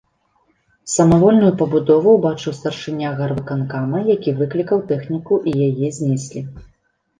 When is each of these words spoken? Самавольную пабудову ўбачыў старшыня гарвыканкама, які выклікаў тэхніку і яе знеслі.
Самавольную 0.93 1.51
пабудову 1.59 2.09
ўбачыў 2.15 2.55
старшыня 2.61 3.13
гарвыканкама, 3.21 4.03
які 4.15 4.35
выклікаў 4.41 4.85
тэхніку 4.95 5.41
і 5.49 5.57
яе 5.71 5.95
знеслі. 6.01 6.47